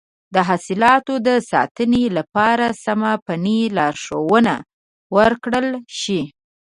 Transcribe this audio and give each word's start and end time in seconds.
د 0.33 0.35
حاصلاتو 0.47 1.13
د 1.27 1.29
ساتنې 1.51 2.03
لپاره 2.17 2.65
سمه 2.83 3.11
فني 3.25 3.59
لارښوونه 3.77 4.53
ورکړل 5.15 5.67
شي. 5.99 6.21